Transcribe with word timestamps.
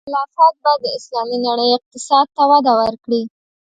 خلافت 0.07 0.55
به 0.63 0.71
د 0.83 0.85
اسلامي 0.97 1.37
نړۍ 1.47 1.69
اقتصاد 1.77 2.27
ته 2.35 2.43
وده 2.51 2.73
ورکړي. 2.81 3.21